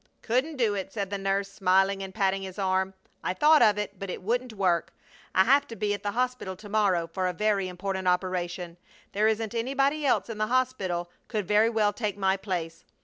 "Couldn't 0.23 0.55
do 0.55 0.73
it!" 0.73 0.91
said 0.91 1.11
the 1.11 1.17
nurse, 1.19 1.47
smiling 1.47 2.01
and 2.01 2.15
patting 2.15 2.41
his 2.41 2.57
arm. 2.57 2.95
"I 3.23 3.35
thought 3.35 3.61
of 3.61 3.77
it, 3.77 3.99
but 3.99 4.09
it 4.09 4.23
wouldn't 4.23 4.51
work. 4.51 4.93
I 5.35 5.43
have 5.43 5.67
to 5.67 5.75
be 5.75 5.93
at 5.93 6.01
the 6.01 6.13
hospital 6.13 6.55
to 6.55 6.67
morrow 6.69 7.05
for 7.05 7.27
a 7.27 7.33
very 7.33 7.67
important 7.67 8.07
operation. 8.07 8.77
There 9.11 9.27
isn't 9.27 9.53
anybody 9.53 10.03
else 10.03 10.27
in 10.27 10.39
the 10.39 10.47
hospital 10.47 11.11
could 11.27 11.47
very 11.47 11.69
well 11.69 11.93
take 11.93 12.17
my 12.17 12.35
place. 12.35 12.83